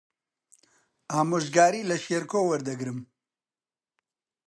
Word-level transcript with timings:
ئامۆژگاری 1.11 1.87
لە 1.89 1.97
شێرکۆ 2.03 2.39
وەردەگرم. 2.45 2.99